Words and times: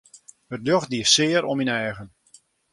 It 0.53 0.61
ljocht 0.67 0.91
die 0.91 1.05
sear 1.13 1.43
oan 1.47 1.57
myn 1.59 1.73
eagen. 1.79 2.09